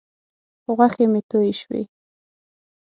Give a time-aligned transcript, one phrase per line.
[0.75, 1.81] غوښې مې تویې شوې.